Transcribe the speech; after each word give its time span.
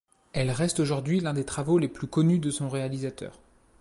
Elle 0.33 0.49
reste 0.49 0.79
aujourd'hui 0.79 1.19
l'un 1.19 1.35
des 1.35 1.43
travaux 1.45 1.77
les 1.77 1.87
plus 1.87 2.07
connus 2.07 2.39
de 2.39 2.49
son 2.49 2.69
réalisateur. 2.69 3.39